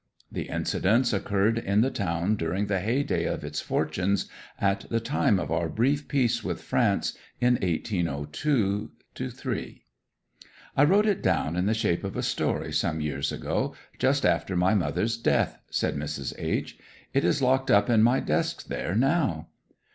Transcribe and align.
The 0.31 0.49
incidents 0.49 1.13
occurred 1.13 1.59
in 1.59 1.81
the 1.81 1.91
town 1.91 2.35
during 2.35 2.65
the 2.65 2.79
heyday 2.79 3.25
of 3.25 3.43
its 3.43 3.61
fortunes, 3.61 4.27
at 4.59 4.87
the 4.89 4.99
time 4.99 5.39
of 5.39 5.51
our 5.51 5.69
brief 5.69 6.07
peace 6.07 6.43
with 6.43 6.59
France 6.63 7.15
in 7.39 7.53
1802 7.61 8.89
3. 9.15 9.83
'I 10.75 10.83
wrote 10.85 11.05
it 11.05 11.21
down 11.21 11.55
in 11.55 11.67
the 11.67 11.75
shape 11.75 12.03
of 12.03 12.17
a 12.17 12.23
story 12.23 12.73
some 12.73 12.99
years 12.99 13.31
ago, 13.31 13.75
just 13.99 14.25
after 14.25 14.55
my 14.55 14.73
mother's 14.73 15.17
death,' 15.17 15.59
said 15.69 15.95
Mrs. 15.95 16.33
H. 16.39 16.79
'It 17.13 17.23
is 17.23 17.43
locked 17.43 17.69
up 17.69 17.87
in 17.87 18.01
my 18.01 18.19
desk 18.19 18.65
there 18.69 18.95
now.' 18.95 19.49